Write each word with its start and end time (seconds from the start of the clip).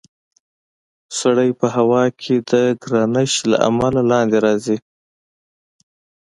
سړی 1.19 1.49
په 1.59 1.67
هوا 1.75 2.03
کې 2.21 2.35
د 2.51 2.51
ګرانش 2.83 3.31
له 3.49 3.57
امله 3.69 4.01
لاندې 4.11 4.37
راځي. 4.45 4.77